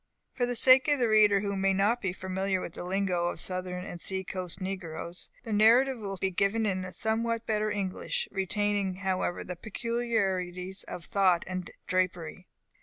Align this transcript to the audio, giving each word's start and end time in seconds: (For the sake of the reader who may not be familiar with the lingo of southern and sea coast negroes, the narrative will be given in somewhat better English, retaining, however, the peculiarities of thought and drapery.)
(For 0.33 0.47
the 0.47 0.55
sake 0.55 0.87
of 0.87 0.97
the 0.97 1.07
reader 1.07 1.41
who 1.41 1.55
may 1.55 1.75
not 1.75 2.01
be 2.01 2.11
familiar 2.11 2.59
with 2.59 2.73
the 2.73 2.83
lingo 2.83 3.27
of 3.27 3.39
southern 3.39 3.85
and 3.85 4.01
sea 4.01 4.23
coast 4.23 4.59
negroes, 4.59 5.29
the 5.43 5.53
narrative 5.53 5.99
will 5.99 6.17
be 6.17 6.31
given 6.31 6.65
in 6.65 6.91
somewhat 6.91 7.45
better 7.45 7.69
English, 7.69 8.27
retaining, 8.31 8.95
however, 8.95 9.43
the 9.43 9.55
peculiarities 9.55 10.83
of 10.85 11.05
thought 11.05 11.43
and 11.45 11.69
drapery.) 11.85 12.47